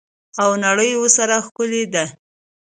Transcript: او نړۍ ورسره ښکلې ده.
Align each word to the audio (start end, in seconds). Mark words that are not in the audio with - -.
او 0.41 0.49
نړۍ 0.65 0.91
ورسره 0.97 1.35
ښکلې 1.45 1.83
ده. 1.93 2.05